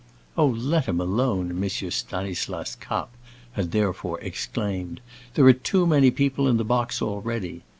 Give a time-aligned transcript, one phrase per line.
[0.35, 1.69] "Oh, let him alone!" M.
[1.69, 3.13] Stanislas Kapp
[3.51, 4.99] had hereupon exclaimed.
[5.35, 7.61] "There are too many people in the box already."